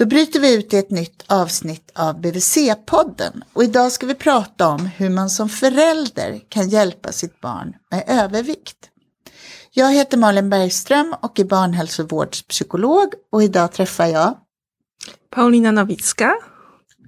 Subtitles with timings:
[0.00, 4.68] Då bryter vi ut i ett nytt avsnitt av BVC-podden och idag ska vi prata
[4.68, 8.76] om hur man som förälder kan hjälpa sitt barn med övervikt.
[9.70, 14.36] Jag heter Malin Bergström och är barnhälsovårdspsykolog och idag träffar jag.
[15.34, 16.34] Paulina Nowicka,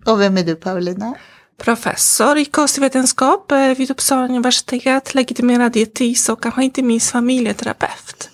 [0.06, 1.14] Och vem är du Paulina?
[1.56, 8.30] professor i kostvetenskap eh, vid Uppsala universitet, legitimerad dietist och kanske inte minst familjeterapeut.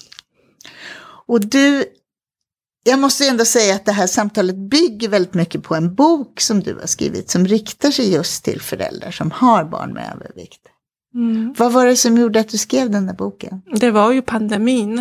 [1.26, 1.84] Och du,
[2.84, 6.60] jag måste ändå säga att det här samtalet bygger väldigt mycket på en bok som
[6.60, 10.60] du har skrivit som riktar sig just till föräldrar som har barn med övervikt.
[11.14, 11.54] Mm.
[11.58, 13.62] Vad var det som gjorde att du skrev den där boken?
[13.74, 14.98] Det var ju pandemin.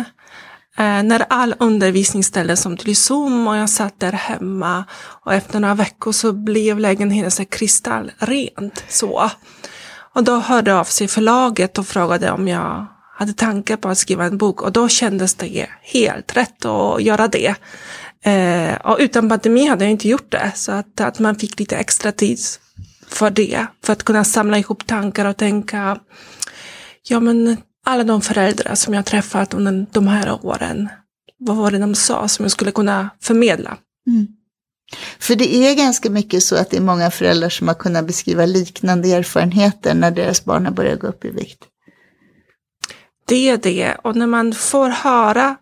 [0.78, 4.84] Eh, när all undervisning ställdes om till Zoom och jag satt där hemma
[5.24, 8.84] och efter några veckor så blev lägenheten så kristallrent.
[8.88, 9.30] Så.
[10.14, 12.86] Och då hörde av sig förlaget och frågade om jag
[13.18, 17.28] hade tankar på att skriva en bok och då kändes det helt rätt att göra
[17.28, 17.54] det.
[18.24, 21.76] Eh, och utan pandemi hade jag inte gjort det så att, att man fick lite
[21.76, 22.38] extra tid
[23.06, 23.66] för det.
[23.84, 25.98] För att kunna samla ihop tankar och tänka
[27.08, 30.88] Ja men alla de föräldrar som jag träffat under de här åren,
[31.38, 33.76] vad var det de sa som jag skulle kunna förmedla?
[34.06, 34.26] Mm.
[35.18, 38.46] För det är ganska mycket så att det är många föräldrar som har kunnat beskriva
[38.46, 41.64] liknande erfarenheter när deras barn har börjat gå upp i vikt.
[43.28, 45.56] Det är det, och när man får höra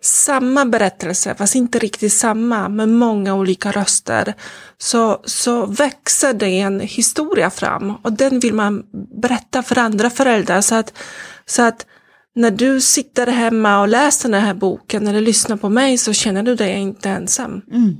[0.00, 4.34] samma berättelse, fast inte riktigt samma, med många olika röster,
[4.78, 8.84] så, så växer det en historia fram och den vill man
[9.22, 10.98] berätta för andra föräldrar så att,
[11.46, 11.86] så att
[12.34, 16.42] när du sitter hemma och läser den här boken eller lyssnar på mig så känner
[16.42, 17.62] du dig inte ensam.
[17.72, 17.96] Mm.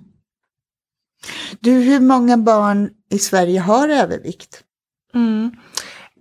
[1.60, 4.62] Du, hur många barn i Sverige har övervikt?
[5.14, 5.50] Mm.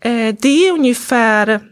[0.01, 1.70] Eh, det är ungefär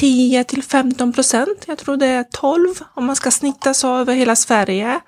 [0.00, 1.64] 10 till 15 procent.
[1.66, 5.00] Jag tror det är 12 om man ska snitta så över hela Sverige.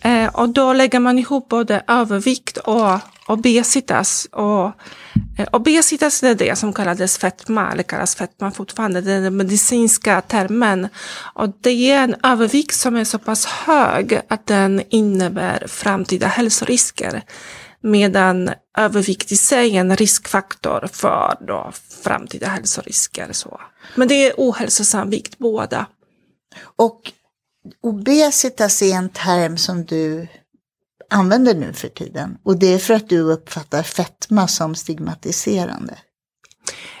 [0.00, 4.28] Eh, och då lägger man ihop både övervikt och obesitas.
[4.32, 4.64] Och,
[5.38, 10.20] eh, obesitas är det som kallades fetma, eller kallas fetma fortfarande, det är den medicinska
[10.20, 10.88] termen.
[11.34, 17.22] Och det är en övervikt som är så pass hög att den innebär framtida hälsorisker.
[17.82, 21.72] Medan övervikt i sig är en riskfaktor för då
[22.02, 23.28] framtida hälsorisker.
[23.32, 23.60] Så.
[23.94, 25.86] Men det är ohälsosam vikt båda.
[26.76, 27.12] Och
[27.82, 30.28] obesitas är en term som du
[31.10, 32.38] använder nu för tiden.
[32.42, 35.94] Och det är för att du uppfattar fetma som stigmatiserande.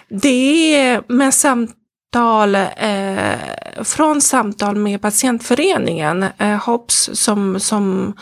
[0.08, 3.38] Det är med samtal, eh,
[3.84, 8.14] från samtal med patientföreningen, eh, HOPS, som, som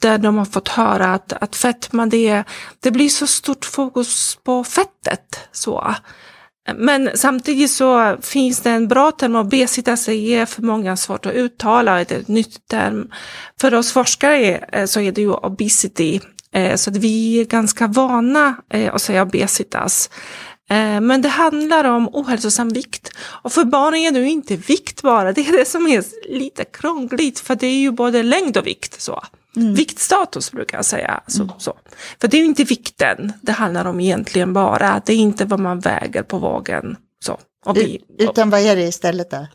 [0.00, 2.44] där de har fått höra att, att fetma, det,
[2.80, 5.38] det blir så stort fokus på fettet.
[5.52, 5.94] Så.
[6.76, 11.96] Men samtidigt så finns det en bra term, obesitas är för många svårt att uttala,
[11.96, 13.10] det är ett nytt term.
[13.60, 16.20] För oss forskare eh, så är det ju obesity,
[16.52, 20.10] eh, så att vi är ganska vana eh, att säga obesitas.
[21.02, 23.10] Men det handlar om ohälsosam vikt.
[23.18, 26.64] Och för barn är det ju inte vikt bara, det är det som är lite
[26.64, 29.00] krångligt, för det är ju både längd och vikt.
[29.00, 29.22] så.
[29.54, 31.20] Viktstatus brukar jag säga.
[31.26, 31.78] Så, så.
[32.20, 35.60] För det är ju inte vikten det handlar om egentligen bara, det är inte vad
[35.60, 36.96] man väger på vågen.
[37.24, 37.38] Så.
[37.74, 39.46] Vi, Utan vad är det istället då?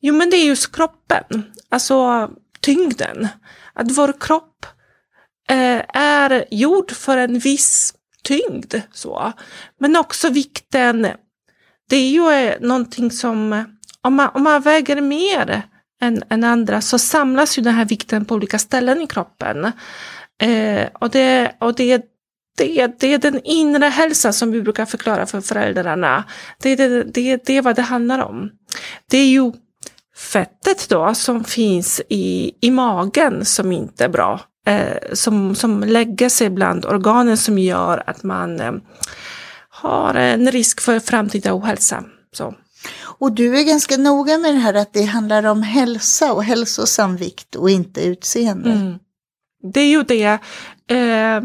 [0.00, 2.28] Jo, men det är just kroppen, alltså
[2.60, 3.28] tyngden.
[3.72, 4.66] Att vår kropp
[5.48, 8.74] eh, är gjord för en viss tyngd.
[8.92, 9.32] Så.
[9.80, 11.08] Men också vikten,
[11.88, 13.64] det är ju eh, någonting som,
[14.00, 15.62] om man, om man väger mer
[16.00, 19.72] än, än andra så samlas ju den här vikten på olika ställen i kroppen.
[20.42, 22.04] Eh, och det, och det
[22.58, 26.24] det, det är den inre hälsan som vi brukar förklara för föräldrarna.
[26.62, 28.50] Det är det, det, det är vad det handlar om.
[29.10, 29.52] Det är ju
[30.16, 34.40] fettet då som finns i, i magen som inte är bra.
[34.66, 38.72] Eh, som, som lägger sig bland organen som gör att man eh,
[39.68, 42.04] har en risk för framtida ohälsa.
[42.32, 42.54] Så.
[43.18, 47.16] Och du är ganska noga med det här att det handlar om hälsa och hälsosam
[47.16, 48.70] vikt och inte utseende.
[48.70, 48.98] Mm.
[49.72, 50.38] Det är ju det.
[50.90, 51.42] Eh,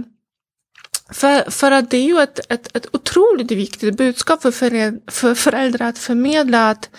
[1.12, 5.88] för, för att det är ju ett, ett, ett otroligt viktigt budskap för, för föräldrar
[5.88, 6.90] att förmedla att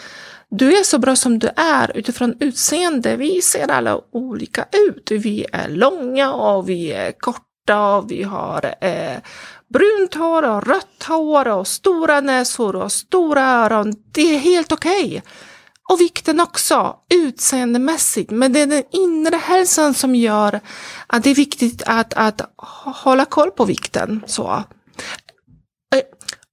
[0.50, 3.16] du är så bra som du är utifrån utseende.
[3.16, 5.10] Vi ser alla olika ut.
[5.10, 9.18] Vi är långa och vi är korta och vi har eh,
[9.68, 13.94] brunt hår och rött hår och stora näsor och stora öron.
[14.12, 15.22] Det är helt okej.
[15.90, 18.30] Och vikten också, utseendemässigt.
[18.30, 20.60] Men det är den inre hälsan som gör
[21.06, 22.40] att det är viktigt att, att
[23.04, 24.24] hålla koll på vikten.
[24.26, 24.64] Så.
[25.94, 26.02] Eh,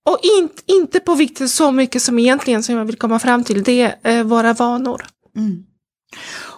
[0.06, 3.64] och in, inte på vikten så mycket som egentligen som jag vill komma fram till,
[3.64, 5.06] det är eh, våra vanor.
[5.38, 5.64] Mm.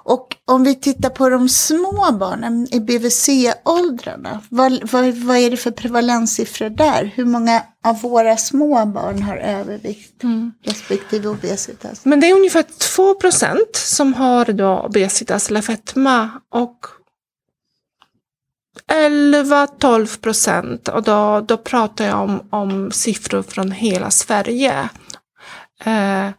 [0.06, 5.58] Och om vi tittar på de små barnen i BVC-åldrarna, vad, vad, vad är det
[5.58, 7.12] för prevalenssiffror där?
[7.16, 10.52] Hur många av våra små barn har övervikt Mm.
[10.64, 12.06] respektive obesitas?
[12.06, 12.66] Men det är ungefär
[12.96, 16.78] 2 procent som har då obesitas eller fetma och
[18.92, 24.90] 11-12 procent och då, då pratar jag om, om siffror från hela Sverige.
[25.86, 26.30] Eh,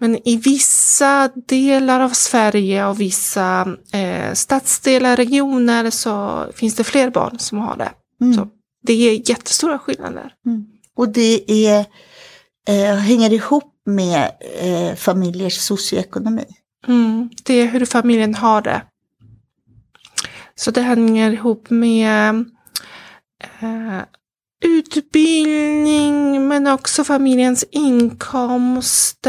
[0.00, 7.10] men i vissa delar av Sverige och vissa eh, stadsdelar, regioner så finns det fler
[7.10, 7.90] barn som har det.
[8.20, 8.34] Mm.
[8.34, 8.48] Så
[8.82, 10.32] det är jättestora skillnader.
[10.94, 11.86] Och det är,
[12.68, 14.30] eh, hänger ihop med
[14.60, 16.46] eh, familjers socioekonomi.
[16.88, 18.82] Mm, det är hur familjen har det.
[20.54, 22.34] Så det hänger ihop med
[23.60, 24.00] eh,
[24.64, 29.26] utbildning men också familjens inkomst,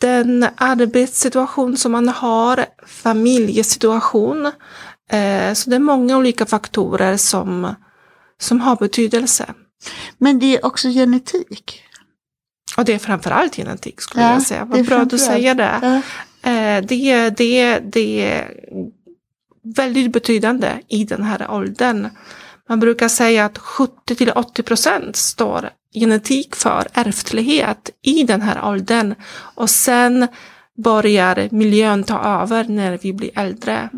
[0.00, 4.46] den arbetssituation som man har, familjesituation.
[5.10, 7.74] Eh, så det är många olika faktorer som,
[8.40, 9.54] som har betydelse.
[10.18, 11.82] Men det är också genetik.
[12.76, 14.64] Och det är framförallt genetik skulle Ja, jag säga.
[14.64, 15.22] Vad är bra du framförallt.
[15.22, 15.78] säger det.
[15.82, 16.50] Ja.
[16.50, 18.54] Eh, det, det, det är
[19.62, 22.08] väldigt betydande i den här åldern.
[22.68, 28.68] Man brukar säga att 70 till 80 procent står genetik för ärftlighet i den här
[28.68, 29.14] åldern.
[29.54, 30.28] Och sen
[30.76, 33.88] börjar miljön ta över när vi blir äldre.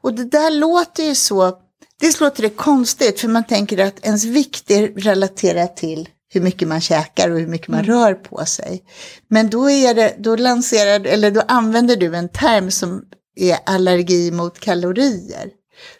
[0.00, 1.58] Och det där låter ju så,
[2.00, 6.68] det låter det konstigt för man tänker att ens vikt är relaterat till hur mycket
[6.68, 8.82] man käkar och hur mycket man rör på sig.
[9.28, 13.04] Men då, är det, då, lanserar, eller då använder du en term som
[13.36, 15.50] är allergi mot kalorier.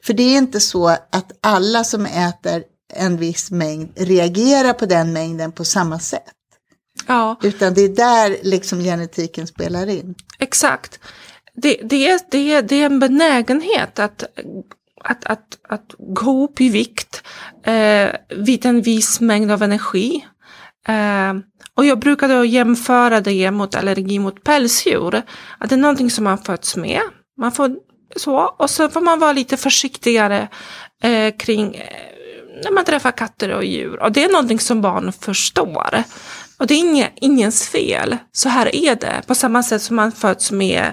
[0.02, 2.62] För det är inte så att alla som äter
[2.94, 6.22] en viss mängd reagerar på den mängden på samma sätt.
[7.06, 10.14] Ja, Utan det är där liksom genetiken spelar in.
[10.38, 11.00] exakt.
[11.54, 14.22] Det, det, är, det, är, det är en benägenhet att,
[15.04, 17.22] att, att, att gå upp i vikt
[17.64, 20.26] eh, vid en viss mängd av energi.
[20.88, 21.34] Eh,
[21.74, 25.22] och jag brukar då jämföra det mot allergi mot pälsdjur.
[25.58, 27.00] Att det är någonting som man föds med.
[27.40, 27.76] Man får
[28.16, 30.48] så, och så får man vara lite försiktigare
[31.02, 32.08] eh, kring eh,
[32.64, 34.02] när man träffar katter och djur.
[34.02, 36.02] Och det är någonting som barn förstår.
[36.58, 38.16] Och det är inge, ingens fel.
[38.32, 39.22] Så här är det.
[39.26, 40.92] På samma sätt som man föds med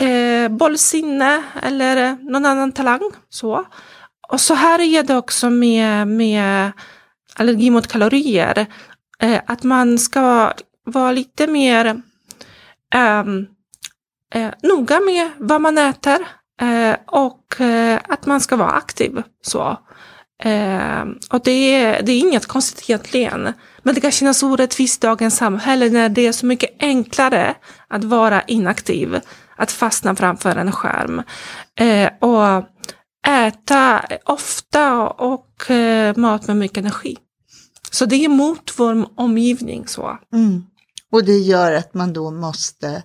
[0.00, 3.10] eh, bollsinne eller någon annan talang.
[3.28, 3.64] Så.
[4.28, 6.72] Och så här är det också med, med
[7.34, 8.66] allergi mot kalorier.
[9.18, 10.52] Eh, att man ska
[10.84, 12.02] vara lite mer
[12.94, 13.46] ehm,
[14.34, 16.18] eh, noga med vad man äter
[16.60, 19.22] eh, och eh, att man ska vara aktiv.
[19.42, 19.78] Så.
[20.42, 23.52] Eh, och det är, det är inget konstigt egentligen.
[23.82, 27.54] Men det kan kännas orättvist i dagens samhälle när det är så mycket enklare
[27.88, 29.20] att vara inaktiv,
[29.56, 31.22] att fastna framför en skärm
[31.80, 32.64] eh, och
[33.28, 37.16] äta ofta och eh, mat med mycket energi.
[37.90, 39.86] Så det är mot vår omgivning.
[39.86, 40.18] så.
[40.34, 40.64] Mm.
[41.12, 43.02] Och det gör att man då måste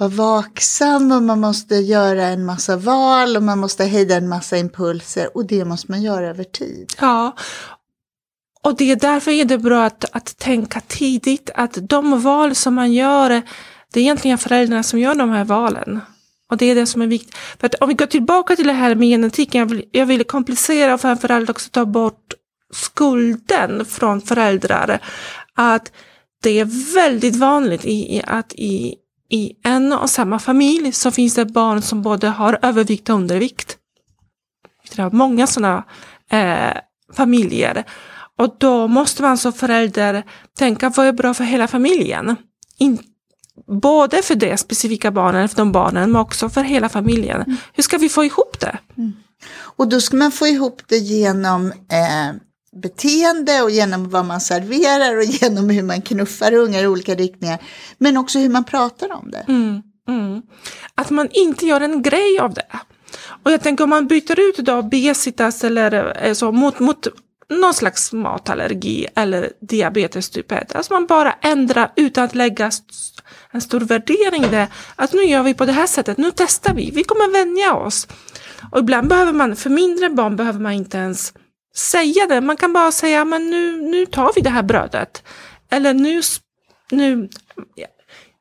[0.00, 4.58] vara vaksam och man måste göra en massa val och man måste hejda en massa
[4.58, 6.92] impulser och det måste man göra över tid.
[7.00, 7.36] Ja,
[8.62, 12.74] och det är därför är det bra att, att tänka tidigt att de val som
[12.74, 13.28] man gör,
[13.92, 16.00] det är egentligen föräldrarna som gör de här valen.
[16.50, 17.34] Och det är det som är viktigt.
[17.34, 20.24] För att om vi går tillbaka till det här med genetiken, jag vill, jag vill
[20.24, 22.34] komplicera och framförallt också ta bort
[22.72, 24.98] skulden från föräldrar.
[25.54, 25.92] Att
[26.42, 28.96] det är väldigt vanligt i, i, att i,
[29.30, 33.76] i en och samma familj så finns det barn som både har övervikt och undervikt.
[34.96, 35.84] Det är många sådana
[36.30, 36.76] eh,
[37.12, 37.84] familjer.
[38.36, 40.24] Och då måste man som förälder
[40.58, 42.36] tänka vad är bra för hela familjen.
[42.78, 42.98] In,
[43.66, 47.56] både för det specifika barnen, för de barnen, men också för hela familjen.
[47.72, 48.78] Hur ska vi få ihop det?
[49.52, 52.34] Och då ska man få ihop det genom eh,
[52.76, 57.58] beteende och genom vad man serverar och genom hur man knuffar ungar i olika riktningar.
[57.98, 59.44] Men också hur man pratar om det.
[59.48, 60.42] Mm, mm.
[60.94, 62.66] Att man inte gör en grej av det.
[63.42, 67.06] Och jag tänker om man byter ut då obesitas eller eh, så mot, mot
[67.48, 70.74] någon slags matallergi eller diabetes typ 1.
[70.74, 72.70] Alltså man bara ändrar utan att lägga
[73.50, 74.68] en stor värdering i det.
[74.96, 78.08] Att nu gör vi på det här sättet, nu testar vi, vi kommer vänja oss.
[78.72, 81.32] Och ibland behöver man, för mindre barn behöver man inte ens
[81.76, 82.40] säga det.
[82.40, 85.22] Man kan bara säga, men nu, nu tar vi det här brödet.
[85.70, 86.22] Eller nu,
[86.90, 87.28] nu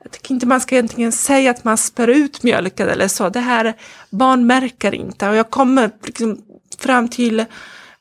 [0.03, 3.29] jag tycker inte man ska egentligen säga att man spär ut mjölken eller så.
[3.29, 3.73] Det här
[4.09, 5.29] barn märker inte.
[5.29, 6.37] Och jag kommer liksom
[6.79, 7.45] fram till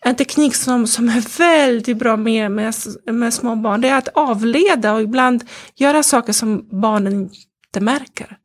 [0.01, 4.09] en teknik som, som är väldigt bra med, med, med små barn, det är att
[4.09, 5.45] avleda och ibland
[5.75, 7.31] göra saker som barnen
[7.69, 8.37] inte märker.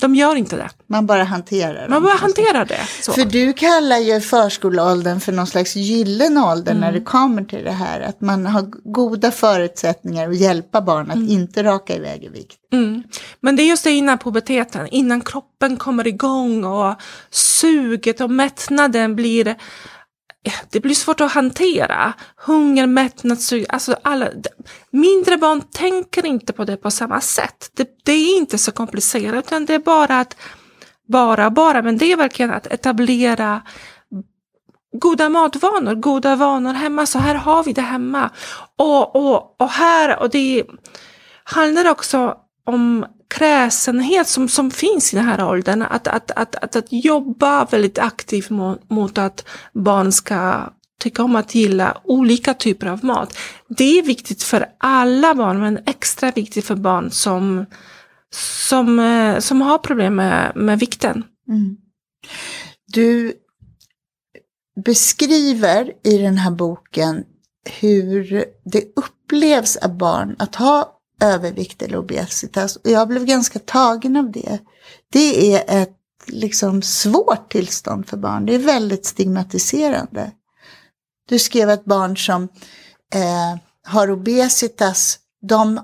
[0.00, 0.68] De gör inte det.
[0.86, 2.02] Man bara hanterar Man dem.
[2.02, 2.80] bara hanterar det.
[3.02, 3.12] Så.
[3.12, 7.70] För du kallar ju förskoleåldern för någon slags gyllene ålder när det kommer till det
[7.70, 8.00] här.
[8.00, 8.62] Att man har
[8.92, 12.56] goda förutsättningar att hjälpa barn att inte raka iväg i vikt.
[12.72, 13.02] Mm.
[13.40, 16.94] Men det är just det innan puberteten, innan kroppen kommer igång och
[17.30, 19.56] suget och mättnaden blir
[20.70, 22.12] det blir svårt att hantera.
[22.36, 24.28] Hunger, mättnad, sug, alltså alla,
[24.90, 27.70] mindre barn tänker inte på det på samma sätt.
[27.74, 30.36] Det, det är inte så komplicerat utan det är bara att,
[31.08, 33.62] bara, bara, men det är verkligen att etablera
[34.92, 37.06] goda matvanor, goda vanor hemma.
[37.06, 38.30] Så här har vi det hemma.
[38.76, 40.64] Och, och, och här, och det
[41.44, 42.34] handlar också
[42.66, 45.82] om kräsenhet som, som finns i den här åldern.
[45.82, 51.36] Att, att, att, att, att jobba väldigt aktivt mot, mot att barn ska tycka om
[51.36, 53.38] att gilla olika typer av mat.
[53.68, 57.66] Det är viktigt för alla barn men extra viktigt för barn som,
[58.68, 61.24] som, eh, som har problem med, med vikten.
[61.48, 61.76] Mm.
[62.86, 63.32] Du
[64.84, 67.24] beskriver i den här boken
[67.80, 72.76] hur det upplevs av barn att ha övervikt eller obesitas.
[72.76, 74.58] Och jag blev ganska tagen av det.
[75.12, 75.96] Det är ett
[76.26, 78.46] liksom svårt tillstånd för barn.
[78.46, 80.32] Det är väldigt stigmatiserande.
[81.28, 82.42] Du skrev att barn som
[83.14, 85.18] eh, har obesitas,
[85.48, 85.80] de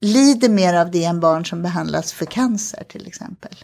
[0.00, 3.54] lider mer av det än barn som behandlas för cancer till exempel.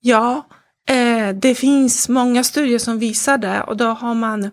[0.00, 0.46] Ja,
[0.88, 4.50] eh, det finns många studier som visar det och då har man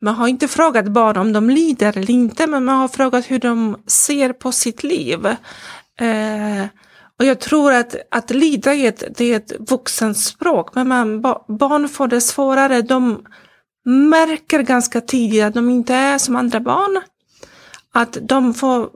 [0.00, 3.38] man har inte frågat barn om de lider eller inte, men man har frågat hur
[3.38, 5.26] de ser på sitt liv.
[6.00, 6.66] Eh,
[7.18, 11.88] och jag tror att, att lida är ett, det är ett vuxenspråk, men man, barn
[11.88, 12.82] får det svårare.
[12.82, 13.26] De
[13.84, 17.00] märker ganska tidigt att de inte är som andra barn.
[17.92, 18.90] Att de får,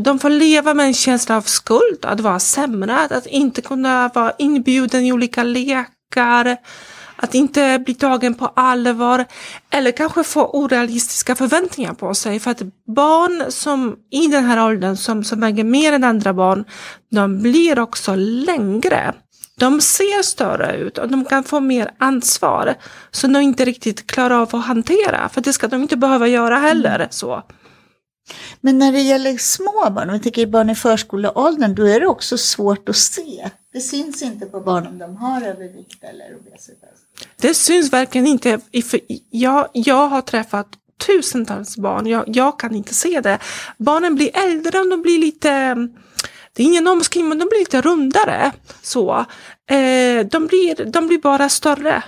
[0.00, 4.32] de får leva med en känsla av skuld, att vara sämre, att inte kunna vara
[4.38, 6.56] inbjuden i olika lekar
[7.16, 9.24] att inte bli tagen på allvar
[9.70, 12.40] eller kanske få orealistiska förväntningar på sig.
[12.40, 16.64] För att barn som i den här åldern som, som väger mer än andra barn,
[17.10, 19.14] de blir också längre.
[19.56, 22.74] De ser större ut och de kan få mer ansvar
[23.10, 25.28] som de inte riktigt klarar av att hantera.
[25.28, 26.94] För det ska de inte behöva göra heller.
[26.94, 27.08] Mm.
[27.10, 27.42] så.
[28.60, 32.06] Men när det gäller små barn, om vi tänker barn i förskoleåldern, då är det
[32.06, 33.50] också svårt att se.
[33.72, 37.03] Det syns inte på barn om de har övervikt eller obesitas.
[37.36, 38.60] Det syns verkligen inte.
[39.30, 40.68] Jag, jag har träffat
[41.06, 43.38] tusentals barn, jag, jag kan inte se det.
[43.78, 45.76] Barnen blir äldre, de blir lite
[46.56, 48.52] det är ingen omskrivning, men de blir lite rundare.
[48.82, 49.18] Så.
[49.70, 52.02] Eh, de, blir, de blir bara större.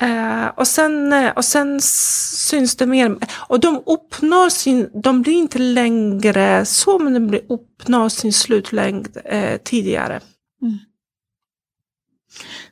[0.00, 3.16] Eh, och, sen, eh, och sen syns det mer,
[3.48, 9.56] och de uppnår sin, de blir inte längre så, men de uppnår sin slutlängd eh,
[9.56, 10.20] tidigare.
[10.62, 10.78] Mm.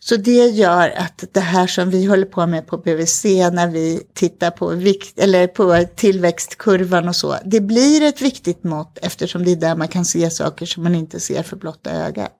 [0.04, 4.02] Så det gör att det här som vi håller på med på BVC när vi
[4.14, 9.52] tittar på, vikt, eller på tillväxtkurvan och så, det blir ett viktigt mått eftersom det
[9.52, 12.32] är där man kan se saker som man inte ser för blotta ögat.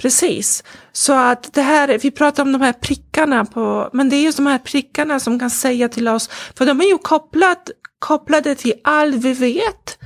[0.00, 4.22] Precis, så att det här, vi pratar om de här prickarna på, men det är
[4.22, 8.54] just de här prickarna som kan säga till oss, för de är ju kopplat, kopplade
[8.54, 9.98] till allt vi vet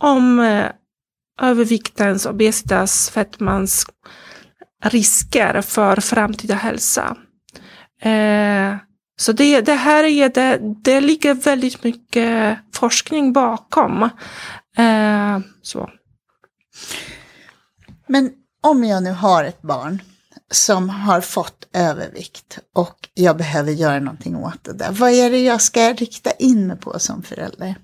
[0.00, 0.66] om eh,
[1.42, 3.86] överviktens, obesitas, fettmans
[4.88, 7.16] risker för framtida hälsa.
[8.02, 8.76] Eh,
[9.18, 14.02] så det, det här är det, det ligger väldigt mycket forskning bakom.
[14.76, 15.90] Eh, så.
[18.06, 20.02] Men om jag nu har ett barn
[20.50, 24.92] som har fått övervikt och jag behöver göra någonting åt det där.
[24.92, 27.74] Vad är det jag ska rikta in mig på som förälder?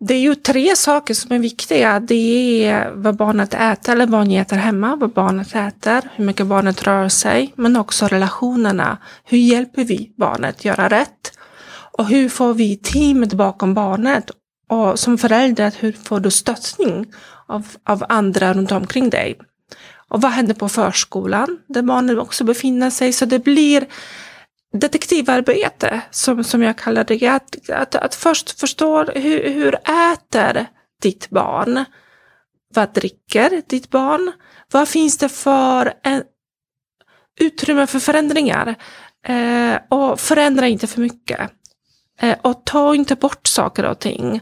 [0.00, 2.00] Det är ju tre saker som är viktiga.
[2.00, 6.46] Det är vad barnet äter eller vad ni äter hemma, vad barnet äter, hur mycket
[6.46, 8.98] barnet rör sig, men också relationerna.
[9.24, 11.32] Hur hjälper vi barnet göra rätt?
[11.98, 14.30] Och hur får vi teamet bakom barnet?
[14.68, 17.06] Och som förälder, hur får du stöttning
[17.46, 19.38] av, av andra runt omkring dig?
[20.08, 23.12] Och vad händer på förskolan, där barnet också befinner sig?
[23.12, 23.86] Så det blir
[24.80, 29.74] detektivarbete, som, som jag kallar det, att, att, att först förstå hur, hur
[30.12, 30.66] äter
[31.02, 31.84] ditt barn?
[32.74, 34.32] Vad dricker ditt barn?
[34.72, 36.22] Vad finns det för en,
[37.40, 38.74] utrymme för förändringar?
[39.26, 41.50] Eh, och förändra inte för mycket.
[42.20, 44.40] Eh, och ta inte bort saker och ting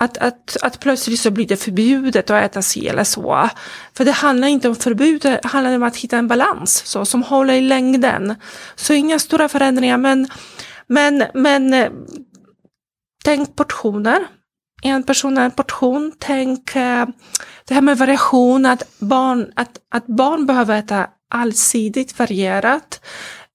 [0.00, 3.48] att, att, att plötsligt så blir det förbjudet att äta si eller så.
[3.94, 7.22] För det handlar inte om förbud, det handlar om att hitta en balans så, som
[7.22, 8.34] håller i längden.
[8.74, 10.28] Så inga stora förändringar, men,
[10.86, 11.90] Men, men eh,
[13.24, 14.26] tänk portioner.
[14.82, 16.12] En person är en portion.
[16.18, 17.06] Tänk eh,
[17.64, 23.00] det här med variation, att barn, att, att barn behöver äta allsidigt varierat.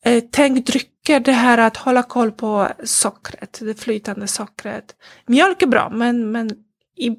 [0.06, 4.96] Eh, tänk drycker, det här att hålla koll på sockret, det flytande sockret.
[5.26, 6.50] Mjölk är bra, men, men
[6.98, 7.12] i,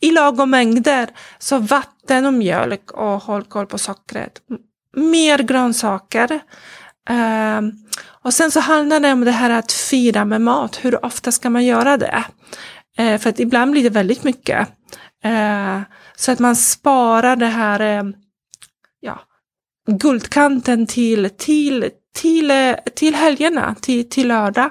[0.00, 1.10] i lagom mängder.
[1.38, 4.40] Så vatten och mjölk och håll koll på sockret.
[4.96, 6.40] Mer grönsaker.
[7.10, 7.60] Uh,
[8.06, 10.84] och sen så handlar det om det här att fira med mat.
[10.84, 12.24] Hur ofta ska man göra det?
[13.00, 14.68] Uh, för att ibland blir det väldigt mycket.
[15.24, 15.80] Uh,
[16.16, 18.02] så att man sparar det här eh,
[19.00, 19.20] ja,
[19.86, 24.70] guldkanten till, till, till, till helgerna, till, till lördag.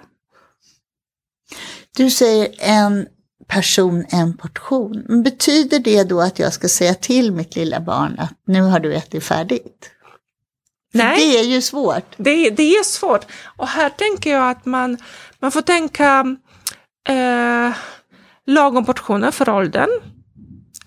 [1.97, 3.07] Du säger en
[3.47, 5.23] person, en portion.
[5.23, 8.93] Betyder det då att jag ska säga till mitt lilla barn att nu har du
[8.93, 9.89] ätit färdigt?
[10.93, 11.17] Nej.
[11.17, 12.15] Det är ju svårt.
[12.17, 13.25] Det, det är svårt.
[13.57, 14.97] Och här tänker jag att man,
[15.39, 16.37] man får tänka
[17.09, 17.75] eh,
[18.45, 19.89] lagom portioner för åldern.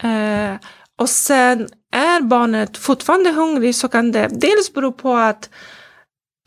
[0.02, 0.56] Eh,
[0.98, 5.50] och sen är barnet fortfarande hungrig så kan det dels bero på att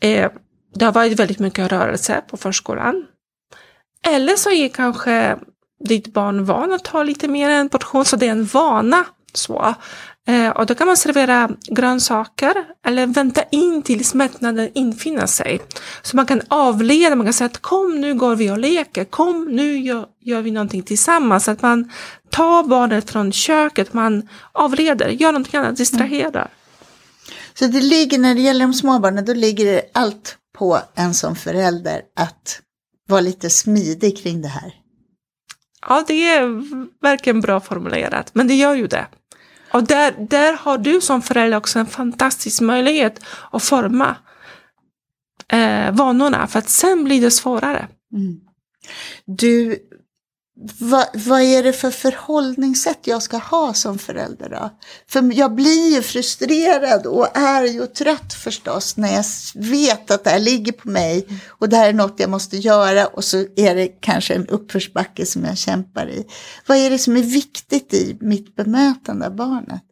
[0.00, 0.30] eh,
[0.74, 3.06] det har varit väldigt mycket rörelse på förskolan.
[4.06, 5.38] Eller så är kanske
[5.84, 9.04] ditt barn van att ta lite mer än en portion, så det är en vana.
[9.32, 9.74] Så.
[10.28, 12.54] Eh, och då kan man servera grönsaker
[12.86, 15.60] eller vänta in tills mättnaden infinner sig.
[16.02, 19.44] Så man kan avleda, man kan säga att kom nu går vi och leker, kom
[19.44, 21.48] nu gör, gör vi någonting tillsammans.
[21.48, 21.90] Att man
[22.30, 26.40] tar barnet från köket, man avleder, gör någonting annat, distraherar.
[26.40, 26.59] Mm.
[27.54, 31.14] Så det ligger, när det gäller de små barnen, då ligger det allt på en
[31.14, 32.60] som förälder att
[33.08, 34.74] vara lite smidig kring det här.
[35.88, 36.42] Ja, det är
[37.02, 39.06] verkligen bra formulerat, men det gör ju det.
[39.72, 44.16] Och där, där har du som förälder också en fantastisk möjlighet att forma
[45.48, 47.88] eh, vanorna, för att sen blir det svårare.
[48.12, 48.40] Mm.
[49.24, 49.78] Du
[50.78, 54.70] vad, vad är det för förhållningssätt jag ska ha som förälder då?
[55.08, 60.30] För jag blir ju frustrerad och är ju trött förstås när jag vet att det
[60.30, 63.74] här ligger på mig och det här är något jag måste göra och så är
[63.74, 66.26] det kanske en uppförsbacke som jag kämpar i.
[66.66, 69.82] Vad är det som är viktigt i mitt bemötande av barnet?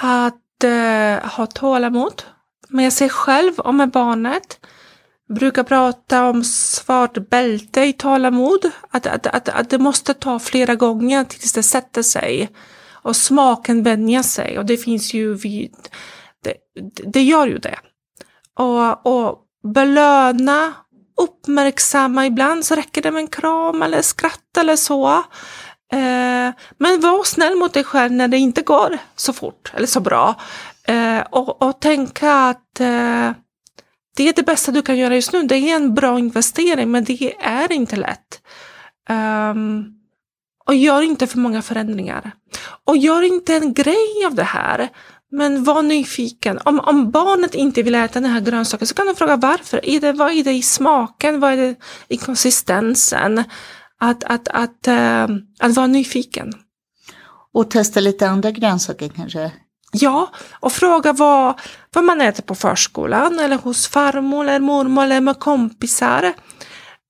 [0.00, 2.22] Att eh, ha tålamod
[2.68, 4.58] med sig själv och med barnet
[5.32, 8.70] brukar prata om svart bälte i tålamod.
[8.90, 12.50] Att, att, att, att det måste ta flera gånger tills det sätter sig.
[13.02, 14.58] Och smaken vänjer sig.
[14.58, 15.74] Och det finns ju vid,
[16.44, 16.54] det,
[17.12, 17.78] det gör ju det.
[18.58, 19.38] Och, och
[19.74, 20.72] belöna,
[21.20, 22.26] uppmärksamma.
[22.26, 25.08] Ibland så räcker det med en kram eller skratt eller så.
[25.92, 30.00] Eh, men var snäll mot dig själv när det inte går så fort eller så
[30.00, 30.34] bra.
[30.84, 33.30] Eh, och, och tänka att eh,
[34.16, 35.42] det är det bästa du kan göra just nu.
[35.42, 38.42] Det är en bra investering, men det är inte lätt.
[39.10, 39.94] Um,
[40.66, 42.32] och gör inte för många förändringar.
[42.84, 44.88] Och gör inte en grej av det här.
[45.30, 46.58] Men var nyfiken.
[46.64, 49.86] Om, om barnet inte vill äta den här grönsaken så kan du fråga varför.
[49.88, 51.40] Är det, vad är det i smaken?
[51.40, 51.74] Vad är det
[52.08, 53.44] i konsistensen?
[53.98, 55.28] Att, att, att, att,
[55.60, 56.52] att vara nyfiken.
[57.54, 59.52] Och testa lite andra grönsaker kanske?
[59.94, 61.60] Ja, och fråga vad,
[61.92, 66.32] vad man äter på förskolan eller hos farmor eller mormor eller med kompisar.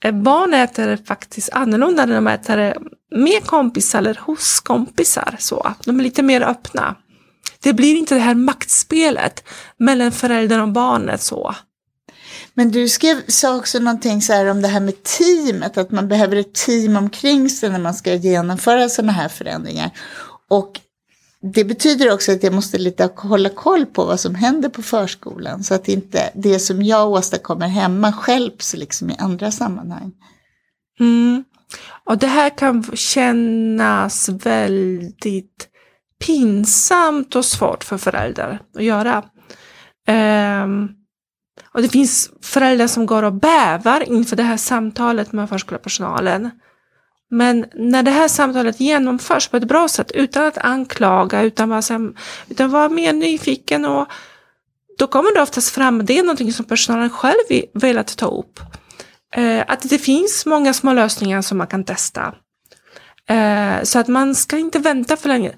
[0.05, 2.75] Eh, barn äter faktiskt annorlunda när de äter eh,
[3.15, 5.37] med kompisar eller hos kompisar.
[5.39, 5.75] Så.
[5.85, 6.97] De är lite mer öppna.
[7.63, 9.45] Det blir inte det här maktspelet
[9.77, 11.23] mellan föräldern och barnet.
[11.23, 11.55] så.
[12.55, 16.09] Men du skrev, sa också någonting så här om det här med teamet, att man
[16.09, 19.91] behöver ett team omkring sig när man ska genomföra sådana här förändringar.
[20.51, 20.81] Och
[21.43, 25.65] det betyder också att jag måste lite hålla koll på vad som händer på förskolan
[25.65, 30.13] så att inte det som jag åstadkommer hemma skälps liksom i andra sammanhang.
[31.01, 31.45] Mm.
[32.05, 35.69] Och det här kan kännas väldigt
[36.27, 39.25] pinsamt och svårt för föräldrar att göra.
[40.65, 40.91] Um,
[41.75, 46.51] och det finns föräldrar som går och bävar inför det här samtalet med förskolepersonalen.
[47.35, 52.13] Men när det här samtalet genomförs på ett bra sätt utan att anklaga, utan vara,
[52.49, 54.09] utan vara mer nyfiken och
[54.99, 58.61] då kommer det oftast fram, det är någonting som personalen själv velat ta upp.
[59.37, 62.35] Eh, att det finns många små lösningar som man kan testa.
[63.29, 65.53] Eh, så att man ska inte vänta för länge.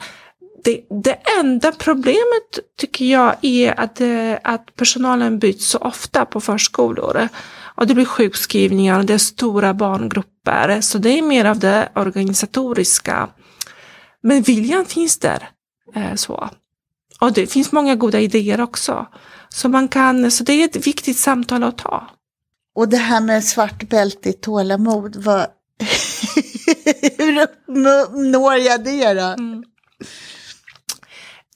[0.64, 6.40] Det, det enda problemet tycker jag är att, eh, att personalen byts så ofta på
[6.40, 7.28] förskolor.
[7.76, 10.80] Och det blir sjukskrivningar och det är stora barngrupper.
[10.80, 13.28] Så det är mer av det organisatoriska.
[14.22, 15.48] Men viljan finns där.
[15.94, 16.50] Eh, så.
[17.20, 19.06] Och det finns många goda idéer också.
[19.48, 22.08] Så, man kan, så det är ett viktigt samtal att ta.
[22.74, 25.46] och det här med svart bälte i tålamod, vad,
[27.18, 29.20] hur uppnår jag det då?
[29.20, 29.64] Mm.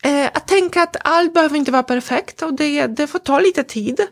[0.03, 3.63] Eh, att tänka att allt behöver inte vara perfekt och det, det får ta lite
[3.63, 4.07] tid.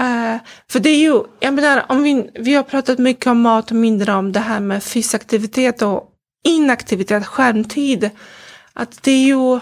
[0.00, 0.36] Eh,
[0.70, 3.76] för det är ju, jag menar, om vi, vi har pratat mycket om mat och
[3.76, 6.12] mindre om det här med fysisk aktivitet och
[6.44, 8.10] inaktivitet, skärmtid.
[8.72, 9.60] Att det är ju,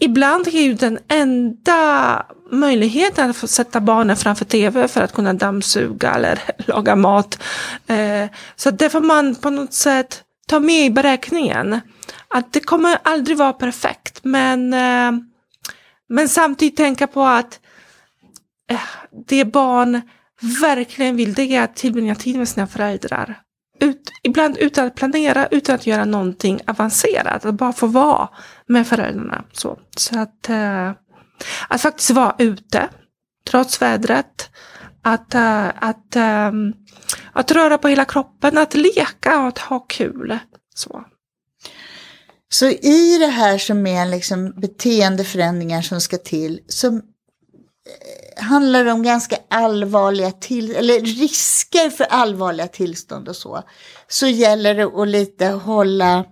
[0.00, 5.32] ibland är ju den enda möjligheten att få sätta barnen framför tv för att kunna
[5.32, 7.42] dammsuga eller laga mat.
[7.86, 11.80] Eh, så det får man på något sätt ta med i beräkningen.
[12.28, 15.12] Att det kommer aldrig vara perfekt, men, eh,
[16.08, 17.60] men samtidigt tänka på att
[18.70, 18.80] eh,
[19.26, 20.00] det barn
[20.60, 23.40] verkligen vill det är att tillbringa tid med sina föräldrar.
[23.80, 27.44] Ut, ibland utan att planera, utan att göra någonting avancerat.
[27.44, 28.28] Att bara få vara
[28.66, 29.44] med föräldrarna.
[29.52, 30.90] Så, så att, eh,
[31.68, 32.88] att faktiskt vara ute,
[33.50, 34.50] trots vädret.
[35.04, 36.74] Att, uh, att, um,
[37.32, 40.38] att röra på hela kroppen, att leka och att ha kul.
[40.74, 41.04] Så.
[42.48, 47.00] Så i det här som är liksom beteendeförändringar som ska till, så
[48.36, 53.62] handlar det om ganska allvarliga till, eller risker för allvarliga tillstånd och så.
[54.08, 56.24] Så gäller det att lite hålla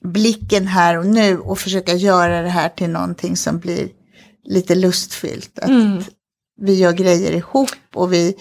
[0.00, 3.88] blicken här och nu och försöka göra det här till någonting som blir
[4.44, 5.58] lite lustfyllt.
[5.58, 6.02] Att Mm.
[6.60, 8.34] vi gör grejer ihop och vi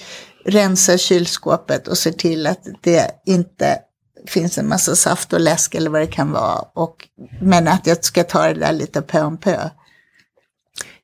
[0.45, 3.79] rensar kylskåpet och ser till att det inte
[4.27, 6.59] finns en massa saft och läsk eller vad det kan vara.
[6.75, 7.07] Och,
[7.41, 9.69] men att jag ska ta det där lite pö om pö.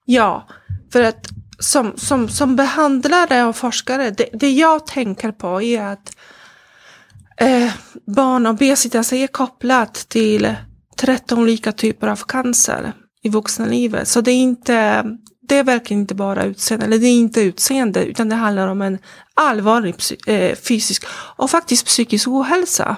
[0.05, 0.47] Ja,
[0.93, 1.27] för att
[1.59, 6.17] som, som, som behandlare och forskare, det, det jag tänker på är att
[7.37, 7.71] eh,
[8.07, 10.55] barnobesitas är kopplat till
[10.97, 14.07] 13 olika typer av cancer i vuxna livet.
[14.07, 15.03] Så det är inte,
[15.47, 18.81] det är verkligen inte bara utseende, eller det är inte utseende, utan det handlar om
[18.81, 18.97] en
[19.33, 19.95] allvarlig
[20.27, 22.97] eh, fysisk och faktiskt psykisk ohälsa.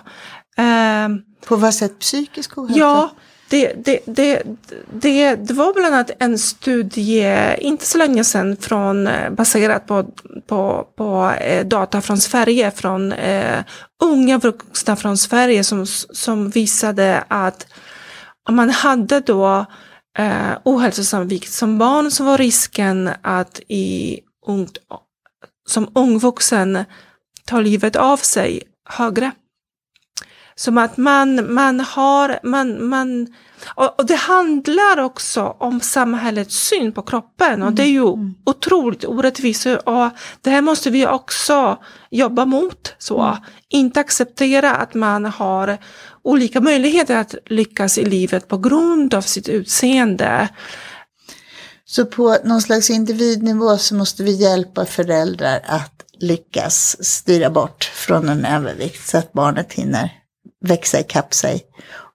[0.57, 1.09] Eh,
[1.45, 2.79] På vad sätt psykisk ohälsa?
[2.79, 3.11] Ja,
[3.49, 4.43] det, det, det,
[4.91, 10.03] det, det var bland annat en studie, inte så länge sedan, från, eh, baserat på,
[10.47, 13.63] på, på eh, data från Sverige, från eh,
[14.03, 17.67] unga vuxna från Sverige som, som visade att
[18.49, 19.65] om man hade då
[20.17, 24.77] eh, ohälsosam vikt som barn så var risken att i ungt,
[25.69, 26.83] som ung vuxen
[27.45, 29.31] ta livet av sig högre.
[30.59, 33.27] Som att man, man har, man, man,
[33.75, 38.35] och, och det handlar också om samhällets syn på kroppen och det är ju mm.
[38.45, 40.09] otroligt orättvist och
[40.41, 41.77] det här måste vi också
[42.11, 42.95] jobba mot.
[42.97, 43.21] Så.
[43.21, 43.35] Mm.
[43.69, 45.77] Inte acceptera att man har
[46.23, 50.49] olika möjligheter att lyckas i livet på grund av sitt utseende.
[51.85, 58.29] Så på någon slags individnivå så måste vi hjälpa föräldrar att lyckas styra bort från
[58.29, 60.11] en övervikt så att barnet hinner
[60.65, 61.61] växa ikapp sig.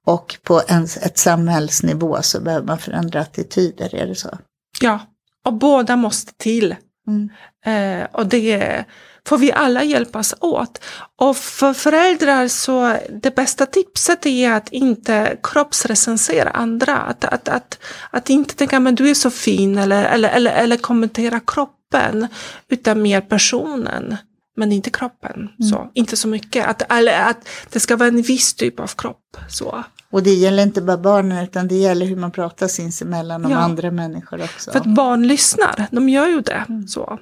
[0.07, 4.38] Och på en, ett samhällsnivå så behöver man förändra attityder, är det så?
[4.81, 5.00] Ja,
[5.44, 6.76] och båda måste till.
[7.07, 7.31] Mm.
[7.64, 8.85] Eh, och det
[9.26, 10.85] får vi alla hjälpas åt.
[11.20, 16.96] Och för föräldrar så det bästa tipset är att inte kroppsrecensera andra.
[16.96, 17.78] Att, att, att,
[18.11, 22.28] att inte tänka men du är så fin eller, eller, eller, eller kommentera kroppen
[22.68, 24.16] utan mer personen.
[24.57, 25.49] Men inte kroppen.
[25.71, 26.67] Så, inte så mycket.
[26.67, 29.37] Att, eller att det ska vara en viss typ av kropp.
[29.49, 29.85] Så.
[30.11, 33.59] Och det gäller inte bara barnen utan det gäller hur man pratar sinsemellan om Ja.
[33.59, 34.71] andra människor också.
[34.73, 36.65] För att barn lyssnar, de gör ju det.
[36.88, 37.19] Så.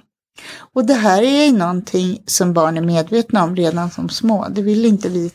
[0.75, 4.47] Och det här är ju någonting som barn är medvetna om redan som små.
[4.51, 5.33] Det vill inte vi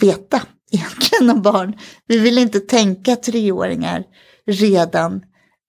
[0.00, 1.76] veta egentligen om barn.
[2.06, 4.04] Vi vill inte tänka treåringar
[4.46, 5.22] redan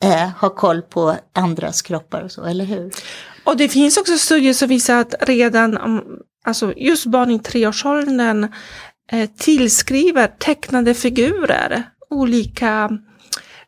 [0.04, 2.92] eh, har koll på andras kroppar och så, eller hur?
[3.46, 6.04] Och det finns också studier som visar att redan om,
[6.44, 8.48] alltså just barn i treårsåldern
[9.12, 12.90] eh, tillskriver tecknade figurer olika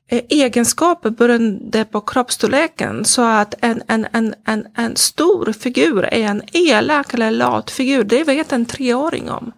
[0.10, 3.06] eh, egenskaper beroende på kroppsstorleken.
[3.06, 8.04] Så att en, en, en, en, en stor figur är en elak eller lat figur.
[8.04, 9.52] Det vet en treåring om.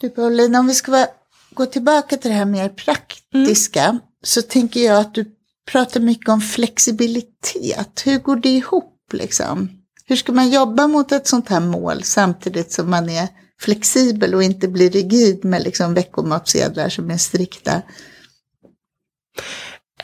[0.00, 1.06] Du Paulina, om vi ska
[1.54, 5.24] gå tillbaka till det här mer praktiska så tänker jag att du
[5.72, 8.02] pratar mycket om flexibilitet.
[8.04, 9.68] Hur går det ihop liksom?
[10.06, 13.28] Hur ska man jobba mot ett sånt här mål samtidigt som man är
[13.60, 17.82] flexibel och inte blir rigid med liksom veckomatsedlar som är strikta?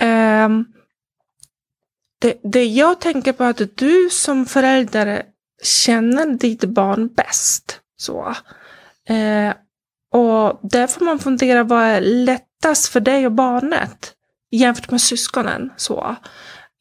[0.00, 0.64] Um,
[2.20, 5.22] det, det jag tänker på är att du som förälder
[5.62, 7.80] känner ditt barn bäst.
[7.96, 8.34] Så.
[9.08, 9.54] Eh,
[10.12, 14.14] och där får man fundera vad är lättast för dig och barnet
[14.50, 15.72] jämfört med syskonen.
[15.76, 16.16] Så.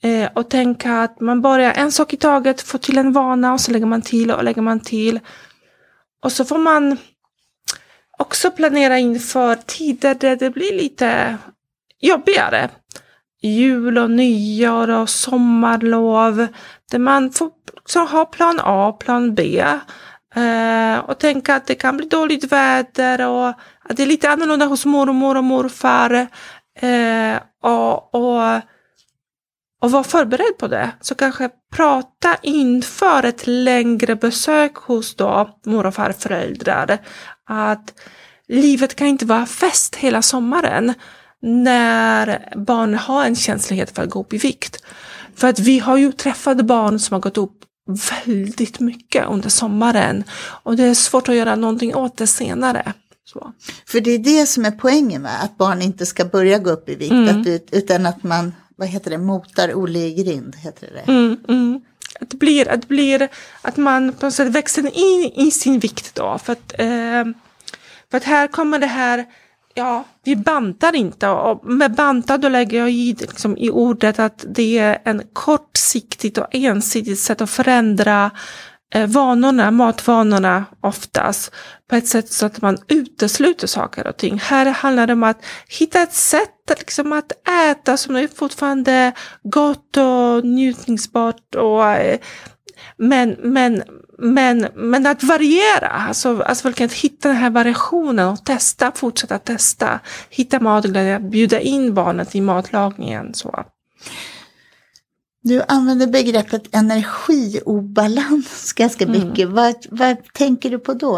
[0.03, 3.61] Eh, och tänka att man börjar en sak i taget, får till en vana och
[3.61, 5.19] så lägger man till och lägger man till.
[6.23, 6.97] Och så får man
[8.17, 11.37] också planera inför tider där det blir lite
[12.01, 12.69] jobbigare.
[13.41, 16.47] Jul och nyår och sommarlov.
[16.91, 19.63] Där man får liksom ha plan A, och plan B.
[20.35, 23.47] Eh, och tänka att det kan bli dåligt väder och
[23.83, 26.27] att det är lite annorlunda hos mormor och morfar.
[26.79, 28.61] Eh, och, och,
[29.81, 30.91] och vara förberedd på det.
[31.01, 36.97] Så kanske prata inför ett längre besök hos då mor och farföräldrar.
[37.49, 37.93] Att
[38.47, 40.93] livet kan inte vara fest hela sommaren
[41.41, 44.83] när barn har en känslighet för att gå upp i vikt.
[45.35, 47.55] För att vi har ju träffat barn som har gått upp
[48.25, 50.23] väldigt mycket under sommaren
[50.63, 52.93] och det är svårt att göra någonting åt det senare.
[53.25, 53.53] Så.
[53.87, 55.29] För det är det som är poängen, va?
[55.43, 57.41] att barn inte ska börja gå upp i vikt, Mm.
[57.41, 61.11] att, ut- utan att man, vad heter det, motar Olle i grind, heter det.
[61.11, 61.81] Mm, mm.
[62.21, 63.29] Att, det blir, att, det blir,
[63.61, 66.37] att man på något sätt växer in i sin vikt då.
[66.43, 67.25] För att, eh,
[68.11, 69.25] för att här kommer det här,
[69.73, 71.29] ja, vi bantar inte.
[71.29, 76.37] Och med banta då lägger jag i, liksom, i ordet att det är en kortsiktigt
[76.37, 78.31] och ensidigt sätt att förändra
[78.93, 81.51] Eh, vanorna, matvanorna oftast,
[81.89, 84.39] på ett sätt så att man utesluter saker och ting.
[84.39, 87.31] Här handlar det om att hitta ett sätt att, liksom, att
[87.69, 89.11] äta som är fortfarande
[89.43, 92.19] gott och njutningsbart och eh,
[92.97, 93.83] men, men,
[94.17, 99.39] men, men att variera, alltså, alltså verkligen att hitta den här variationen och testa, fortsätta
[99.39, 99.99] testa,
[100.29, 103.33] hitta matglädje, bjuda in barnet i matlagningen.
[103.33, 103.63] Så.
[105.43, 109.27] Du använder begreppet energiobalans ganska Mm.
[109.29, 109.49] mycket.
[109.49, 111.17] Vad, vad tänker du på då?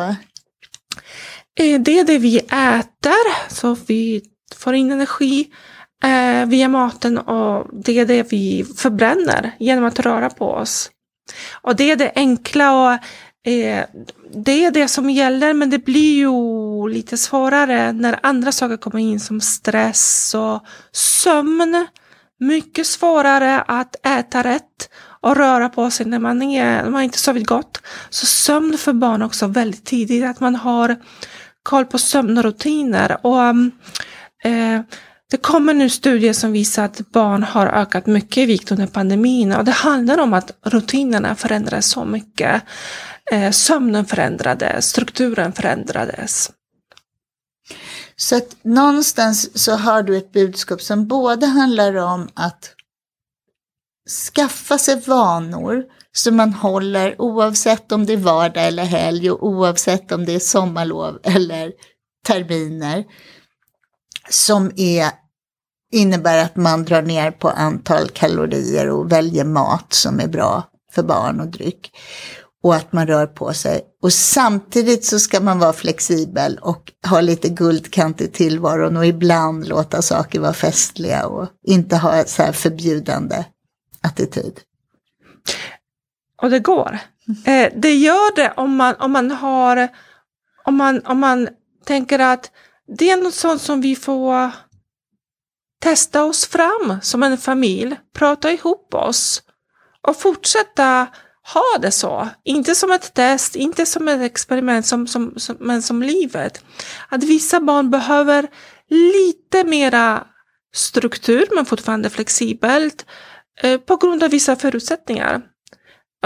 [1.59, 4.21] Eh, Det är det vi äter, så vi
[4.55, 5.47] får in energi
[6.03, 10.91] eh, via maten och det är det vi förbränner genom att röra på oss.
[11.61, 12.91] Och det är det enkla och
[13.51, 13.85] eh,
[14.33, 18.99] det är det som gäller men det blir ju lite svårare när andra saker kommer
[18.99, 21.87] in som stress och sömn.
[22.41, 24.89] Mycket svårare att äta rätt
[25.21, 27.81] och röra på sig när man, är, när man inte sovit gott.
[28.09, 30.95] Så sömn för barn också väldigt tidigt, att man har
[31.63, 33.17] koll på sömnrutiner.
[33.25, 33.41] Och,
[34.49, 34.81] eh,
[35.31, 39.53] det kommer nu studier som visar att barn har ökat mycket i vikt under pandemin
[39.53, 42.61] och det handlar om att rutinerna förändrades så mycket.
[43.31, 46.51] Eh, sömnen förändrades, strukturen förändrades.
[48.21, 52.75] Så att någonstans så har du ett budskap som både handlar om att
[54.33, 60.11] skaffa sig vanor som man håller oavsett om det är vardag eller helg och oavsett
[60.11, 61.71] om det är sommarlov eller
[62.27, 63.05] terminer.
[64.29, 65.11] Som är,
[65.91, 71.03] innebär att man drar ner på antal kalorier och väljer mat som är bra för
[71.03, 71.91] barn och dryck.
[72.63, 73.90] Och att man rör på sig.
[74.01, 79.67] Och samtidigt så ska man vara flexibel och ha lite guldkant i tillvaron och ibland
[79.67, 83.45] låta saker vara festliga och inte ha så här förbjudande
[84.01, 84.59] attityd.
[86.41, 86.99] Och det går.
[87.45, 89.87] Eh, det gör det om man, om man har,
[90.65, 91.49] om man, om man
[91.85, 92.51] tänker att
[92.97, 94.51] det är något sånt som vi får
[95.81, 99.43] testa oss fram som en familj, prata ihop oss
[100.07, 101.07] och fortsätta
[101.53, 102.29] ha det så.
[102.43, 106.63] Inte som ett test, inte som ett experiment, som, som, som, men som livet.
[107.09, 108.47] Att vissa barn behöver
[108.89, 110.27] lite mera
[110.73, 113.05] struktur, men fortfarande flexibelt,
[113.61, 115.41] eh, på grund av vissa förutsättningar.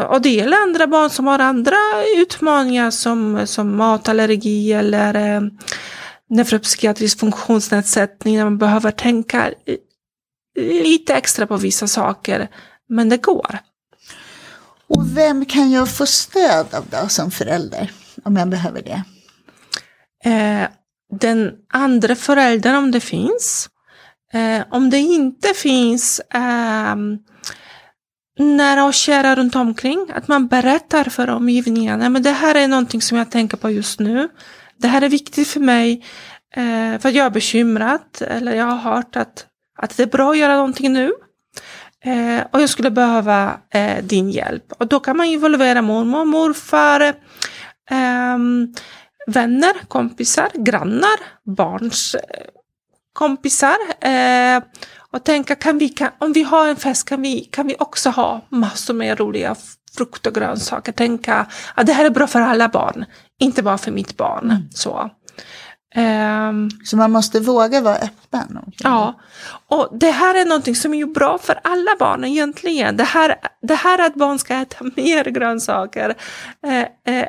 [0.10, 1.78] Och det gäller andra barn som har andra
[2.18, 5.42] utmaningar som, som matallergi eller eh,
[6.30, 9.78] neuropsykiatrisk funktionsnedsättning, där man behöver tänka eh,
[10.84, 12.48] lite extra på vissa saker,
[12.90, 13.60] men det går.
[14.88, 17.92] Och vem kan jag få stöd av då som förälder?
[18.24, 19.04] Om jag behöver det.
[20.30, 20.68] Eh,
[21.20, 23.70] den andra föräldern om det finns.
[24.34, 26.96] Eh, om det inte finns eh,
[28.40, 33.02] nära och kära runt omkring, att man berättar för omgivningen, men det här är någonting
[33.02, 34.30] som jag tänker på just nu.
[34.78, 36.06] Det här är viktigt för mig
[36.56, 39.46] eh, för jag är bekymrad eller jag har hört att,
[39.78, 41.12] att det är bra att göra någonting nu.
[42.06, 44.74] Eh, och jag skulle behöva eh, din hjälp.
[44.78, 47.14] Och då kan man involvera mormor, morfar,
[47.92, 48.74] ehm,
[49.28, 51.20] vänner, kompisar, grannar,
[51.56, 52.22] barns eh,
[53.14, 53.78] kompisar.
[54.02, 54.64] Eh,
[55.12, 58.10] och tänka, kan vi, kan, om vi har en fest kan vi, kan vi också
[58.10, 59.56] ha massor med roliga
[59.98, 60.92] frukt och grönsaker.
[60.92, 63.06] Tänka att det här är bra för alla barn,
[63.40, 64.70] inte bara för mitt barn.
[64.72, 65.10] Så.
[65.98, 68.60] Ehm, Så man måste våga vara öppen.
[68.78, 69.14] Ja,
[69.68, 72.98] och det här är någonting som är bra för alla barn egentligen.
[72.98, 76.16] Det här, det här att barn ska äta mer grönsaker,
[76.68, 77.28] eh, eh,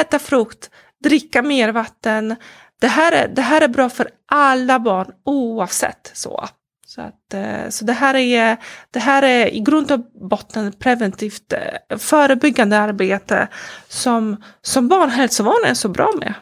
[0.00, 0.70] äta frukt,
[1.04, 2.36] dricka mer vatten.
[2.80, 6.44] Det här, är, det här är bra för alla barn oavsett så.
[6.86, 8.56] Så, att, eh, så det, här är,
[8.90, 11.52] det här är i grund och botten preventivt
[11.98, 13.48] förebyggande arbete
[13.88, 16.34] som, som barnhälsovården är så bra med.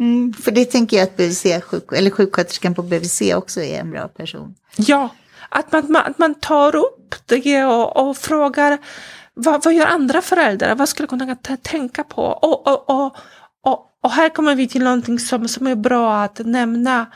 [0.00, 3.90] Mm, för det tänker jag att BVC, sjuk, eller sjuksköterskan på BVC också är en
[3.90, 4.54] bra person.
[4.76, 5.08] Ja,
[5.48, 8.78] att man, man, att man tar upp det och, och frågar
[9.34, 10.74] vad, vad gör andra föräldrar?
[10.74, 12.22] Vad skulle kunna tänka på?
[12.22, 13.16] Och, och, och,
[13.62, 17.06] och, och här kommer vi till någonting som, som är bra att nämna.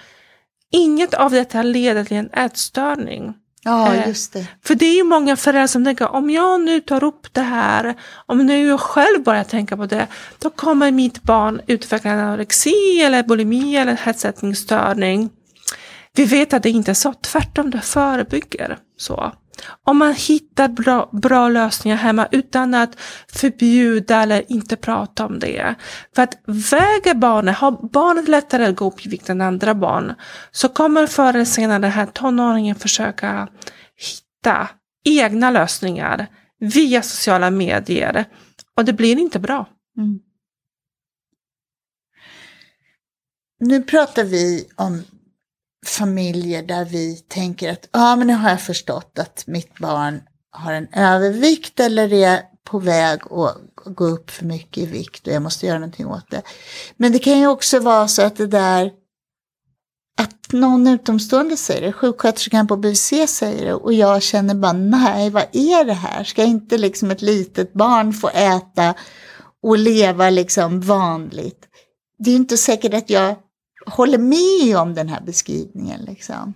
[0.70, 3.34] Inget av detta leder till en ätstörning.
[3.64, 4.46] Ja, Eh, just det.
[4.64, 7.94] För det är ju många föräldrar som tänker om jag nu tar upp det här,
[8.26, 10.06] om nu jag själv börjar tänka på det,
[10.38, 15.30] då kommer mitt barn utveckla en anorexi eller bulimi eller hetsätningsstörning.
[16.16, 18.78] Vi vet att det inte är så, tvärtom det förebygger.
[18.96, 19.32] Så.
[19.84, 25.74] Om man hittar bra, bra lösningar hemma utan att förbjuda eller inte prata om det.
[26.14, 30.14] För att väger barnet, har barnet lättare att gå upp i vikt än andra barn,
[30.50, 33.48] så kommer förr eller senare den här tonåringen försöka
[33.96, 34.68] hitta
[35.04, 36.26] egna lösningar
[36.58, 38.24] via sociala medier.
[38.76, 39.68] Och det blir inte bra.
[39.96, 40.20] Mm.
[43.60, 45.02] Nu pratar vi om
[45.84, 50.20] familjer där vi tänker att ja, men nu har jag förstått att mitt barn
[50.50, 55.32] har en övervikt eller är på väg att gå upp för mycket i vikt och
[55.32, 56.42] jag måste göra någonting åt det.
[56.96, 58.92] Men det kan ju också vara så att det där
[60.20, 65.30] att någon utomstående säger det, sjuksköterskan på BVC säger det och jag känner bara nej,
[65.30, 66.24] vad är det här?
[66.24, 68.94] Ska inte liksom ett litet barn få äta
[69.62, 71.66] och leva liksom vanligt?
[72.18, 73.36] Det är inte säkert att jag
[73.86, 76.54] håller med om den här beskrivningen liksom.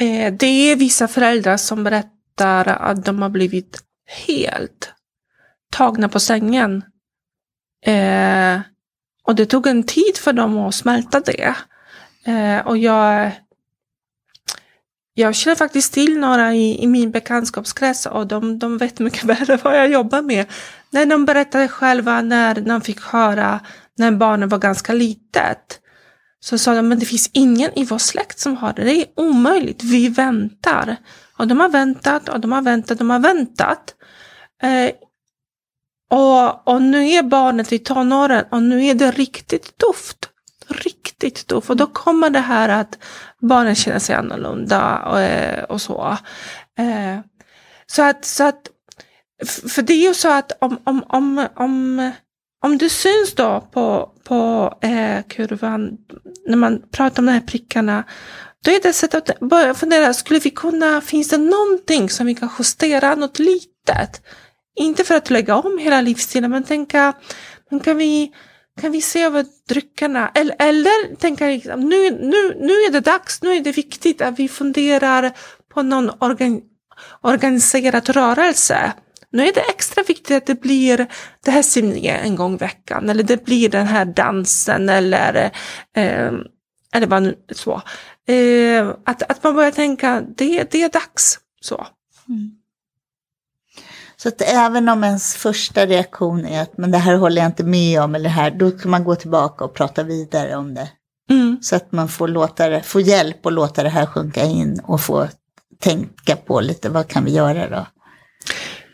[0.00, 3.82] Eh, det är vissa föräldrar som berättar att de har blivit
[4.26, 4.92] helt
[5.72, 6.84] tagna på sängen.
[7.86, 8.60] Eh,
[9.24, 11.54] och det tog en tid för dem att smälta det.
[12.26, 13.30] Eh, och jag,
[15.14, 19.58] jag känner faktiskt till några i, i min bekantskapskrets och de, de vet mycket väl
[19.62, 20.46] vad jag jobbar med.
[20.90, 23.60] När de berättade själva när de fick höra
[23.96, 25.80] när barnen var ganska litet.
[26.44, 28.84] Så sa de, men det finns ingen i vår släkt som har det.
[28.84, 29.82] Det är omöjligt.
[29.82, 30.96] Vi väntar.
[31.38, 33.94] Och de har väntat och de har väntat, de har väntat.
[34.62, 34.90] Eh,
[36.10, 40.28] och, och nu är barnet i tonåren och nu är det riktigt tufft.
[40.68, 41.70] Riktigt tufft.
[41.70, 42.98] Och då kommer det här att
[43.40, 46.16] barnen känner sig annorlunda och, och så.
[46.78, 47.20] Eh,
[47.86, 48.70] så att, så att,
[49.68, 52.10] för det är ju så att om, om, om, om,
[52.64, 55.98] om det syns då på, på eh, kurvan,
[56.46, 58.04] när man pratar om de här prickarna,
[58.64, 62.34] då är det sätt att börja fundera, skulle vi kunna, finns det någonting som vi
[62.34, 64.22] kan justera, något litet?
[64.76, 67.12] Inte för att lägga om hela livsstilen, men tänka,
[67.70, 68.32] men kan vi,
[68.80, 70.30] kan vi se över dryckerna?
[70.34, 74.38] Eller, eller tänka, liksom, nu, nu, nu är det dags, nu är det viktigt att
[74.38, 75.32] vi funderar
[75.74, 76.60] på någon organ,
[77.20, 78.92] organiserad rörelse.
[79.34, 81.06] Nu är det extra viktigt att det blir
[81.44, 85.50] det här simningen en gång i veckan, eller det blir den här dansen, eller,
[85.96, 86.32] eh,
[86.94, 87.82] eller vad nu så.
[88.26, 91.38] Eh, att, att man börjar tänka, det, det är dags.
[91.60, 91.86] Så.
[94.16, 97.64] Så att även om ens första reaktion är att men det här håller jag inte
[97.64, 100.88] med om eller det här, då kan man gå tillbaka och prata vidare om det.
[101.30, 101.58] Mm.
[101.62, 105.00] Så att man får, låta det, får hjälp och låta det här sjunka in och
[105.00, 105.28] få
[105.80, 107.86] tänka på lite, vad kan vi göra då?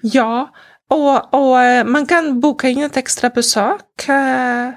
[0.02, 0.54] Ja,
[0.90, 4.70] och, och eh, man kan boka in ett extra besök eh,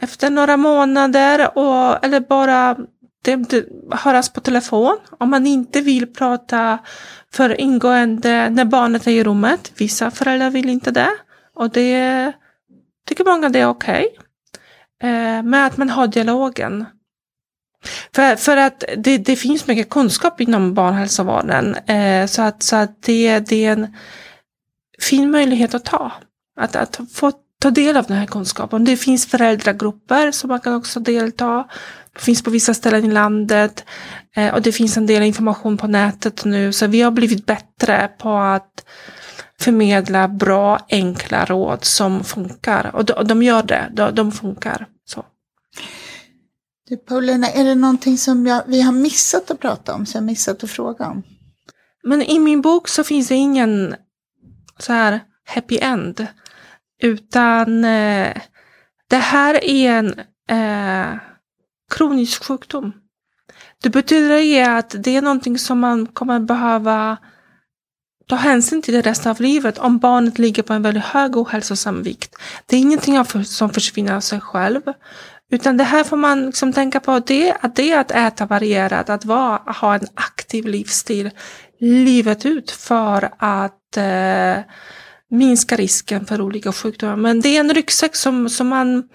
[0.00, 2.76] efter några månader och, eller bara
[3.22, 6.78] det, det, höras på telefon om man inte vill prata
[7.32, 9.72] för ingående när barnet är i rummet.
[9.76, 11.10] Vissa föräldrar vill inte det
[11.54, 12.32] och det
[13.08, 14.08] tycker många det är okej.
[15.02, 16.84] Eh, men att man har dialogen.
[18.14, 23.02] För, för att det, det finns mycket kunskap inom barnhälsovården eh, så att, så att
[23.02, 23.96] det, det är en
[25.00, 26.12] fin möjlighet att ta.
[26.60, 28.84] Att, att få ta del av den här kunskapen.
[28.84, 31.66] Det finns föräldragrupper som man kan också delta.
[32.14, 33.84] Det finns på vissa ställen i landet.
[34.36, 36.72] Eh, och det finns en del information på nätet nu.
[36.72, 38.84] Så vi har blivit bättre på att
[39.60, 42.90] förmedla bra, enkla råd som funkar.
[42.94, 44.86] Och de, och de gör det, de, de funkar.
[45.04, 45.24] Så.
[46.88, 50.24] Du Paulina, är det någonting som jag, vi har missat att prata om, så jag
[50.24, 51.22] missat att fråga om?
[52.04, 53.94] Men i min bok så finns det ingen
[54.78, 56.26] så här happy end.
[57.02, 58.36] Utan eh,
[59.08, 60.14] det här är en
[60.48, 61.18] eh,
[61.90, 62.92] kronisk sjukdom.
[63.82, 67.16] Det betyder att det är någonting som man kommer behöva
[68.28, 72.02] ta hänsyn till det resten av livet om barnet ligger på en väldigt hög ohälsosam
[72.02, 72.34] vikt.
[72.66, 74.82] Det är ingenting som försvinner av sig själv.
[75.50, 79.10] Utan det här får man liksom tänka på, det, att det är att äta varierat,
[79.10, 81.30] att vara, ha en aktiv livsstil
[81.80, 84.58] livet ut för att eh,
[85.30, 87.16] minska risken för olika sjukdomar.
[87.16, 89.08] Men det är en ryggsäck som, som man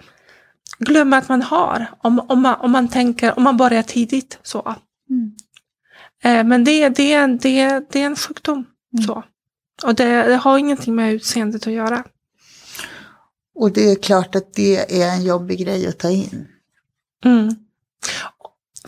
[0.78, 4.38] glömmer att man har om, om, man, om man tänker, om man börjar tidigt.
[4.42, 4.74] Så.
[5.10, 5.32] Mm.
[6.22, 8.66] Eh, men det, det, det, det är en sjukdom.
[8.94, 9.06] Mm.
[9.06, 9.22] Så.
[9.84, 12.04] Och det, det, har ingenting med utseendet att göra.
[13.54, 16.48] Och det är klart att det är en jobbig grej att ta in.
[17.24, 17.56] Mm.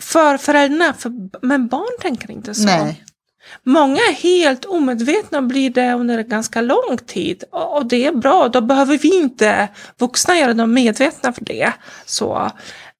[0.01, 2.65] För föräldrarna, för, men barn tänker inte så.
[2.65, 3.03] Nej.
[3.63, 7.43] Många är helt omedvetna och blir det under ganska lång tid.
[7.51, 9.67] Och det är bra, då behöver vi inte
[9.97, 11.73] vuxna göra dem medvetna för det.
[12.05, 12.51] Så,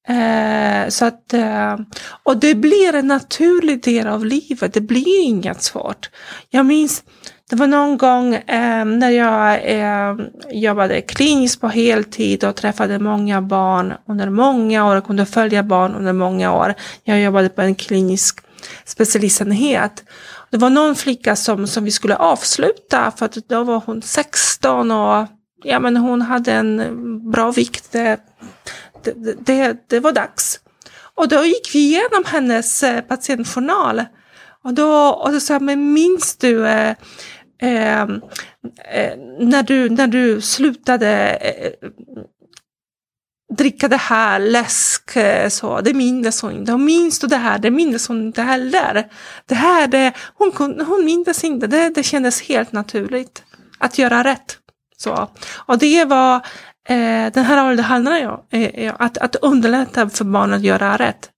[0.08, 1.78] eh, så att, eh,
[2.24, 6.10] och det blir en naturlig del av livet, det blir inget svårt.
[6.50, 7.04] Jag minns,
[7.50, 10.16] det var någon gång eh, när jag eh,
[10.52, 15.96] jobbade kliniskt på heltid och träffade många barn under många år, och kunde följa barn
[15.96, 16.74] under många år.
[17.04, 18.40] Jag jobbade på en klinisk
[18.86, 20.04] specialistenhet.
[20.56, 24.92] Det var någon flicka som, som vi skulle avsluta för att då var hon 16
[24.92, 25.28] och
[25.64, 27.92] ja, men hon hade en bra vikt.
[27.92, 28.20] Det,
[29.04, 30.60] det, det, det var dags.
[31.16, 34.04] Och då gick vi igenom hennes eh, patientjournal.
[34.64, 36.96] Och då, och då sa jag, men minns du eh,
[37.62, 41.90] eh, eh när, du, när du slutade eh,
[43.58, 46.72] dricka det här, läsk, eh, så, det minns hon inte.
[46.72, 49.08] Hon minns det här, det minns hon inte heller.
[49.46, 53.44] Det här, det, hon, hon minns inte, det, det kändes helt naturligt
[53.78, 54.58] att göra rätt.
[54.98, 55.30] Så.
[55.56, 56.36] Och det var,
[56.90, 60.98] eh, den här åldern handlar ju om, eh, att, att underlätta för barnen att göra
[60.98, 61.30] rätt.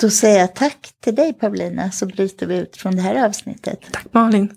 [0.00, 3.80] Då säger jag tack till dig Paulina, så bryter vi ut från det här avsnittet.
[3.92, 4.56] Tack Malin.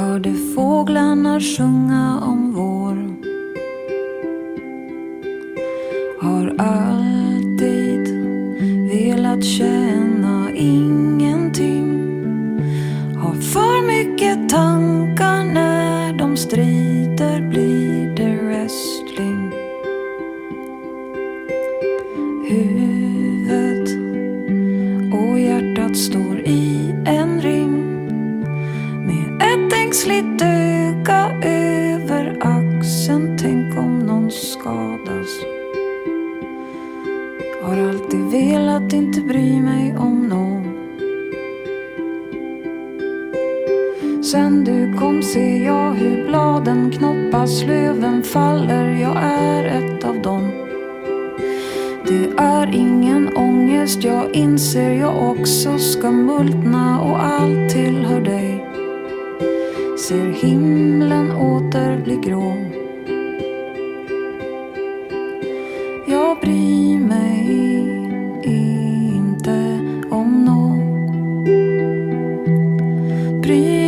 [0.00, 2.69] Hörde fåglarna sjunga om vår
[73.50, 73.79] free.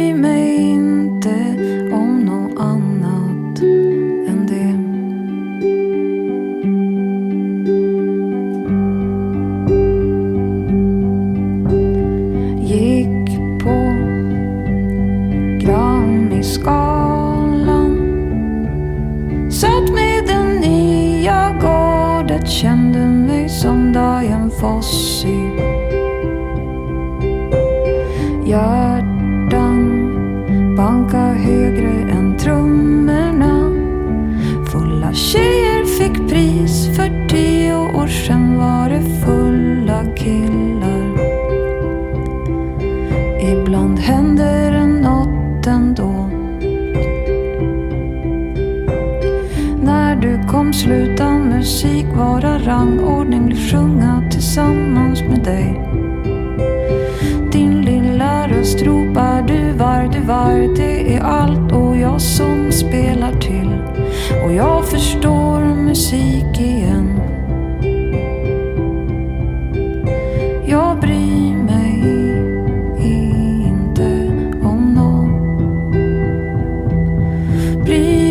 [77.85, 78.22] sempre.